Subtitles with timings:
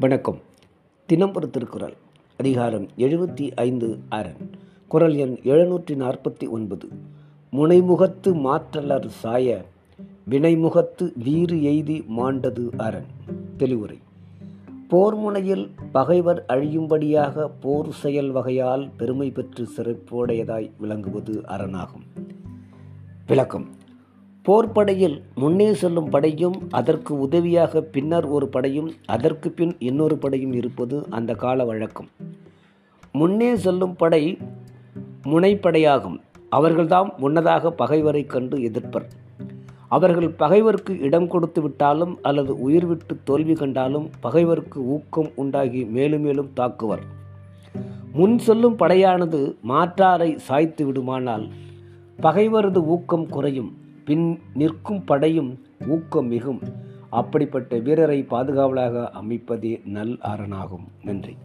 [0.00, 0.38] வணக்கம்.
[1.08, 1.94] தினம்பரு திருக்குறள்.
[2.38, 4.36] அதிகாரம் எழுபத்தி ஐந்து அரண்.
[4.88, 6.88] குரல் எண் எழுநூற்றி நாற்பத்தி ஒன்பது.
[7.52, 9.64] முனைமுகத்து மாற்றலர் சாய
[10.30, 13.04] வினைமுகத்து வீறு எய்தி மாண்டது அரண்.
[13.56, 13.98] தெளிவுரை.
[14.88, 22.02] போர் முனையில் பகைவர் அழியும்படியாக போர் செயல் வகையால் பெருமை பெற்று சிறப்புடையதாய் விளங்குவது அரணாகும்.
[23.26, 23.76] விளக்கம்.
[24.48, 31.34] போர்ப்படையில் முன்னே செல்லும் படையும் அதற்கு உதவியாக பின்னர் ஒரு படையும் அதற்கு பின் இன்னொரு படையும் இருப்பது அந்த
[31.34, 32.08] கால வழக்கம்.
[33.12, 34.38] முன்னே செல்லும் படை
[35.24, 36.20] முனைப்படையாகும்.
[36.52, 39.06] அவர்கள்தாம் முன்னதாக பகைவரை கண்டு எதிர்ப்பர்.
[39.88, 46.52] அவர்கள் பகைவருக்கு இடம் கொடுத்து விட்டாலும் அல்லது உயிர் விட்டு தோல்வி கண்டாலும் பகைவருக்கு ஊக்கம் உண்டாகி மேலும் மேலும்
[46.54, 47.02] தாக்குவர்.
[48.12, 51.48] முன் செல்லும் படையானது மாற்றாரை சாய்த்து விடுமானால்
[52.22, 53.86] பகைவரது ஊக்கம் குறையும்.
[54.08, 55.50] பின் நிற்கும் படையும்
[55.86, 56.60] ஊக்கம் மிகும்.
[57.10, 60.88] அப்படிப்பட்ட வீரரை பாதுகாவலாக அமைப்பதே நல் அரணாகும்.
[61.04, 61.36] நன்றி.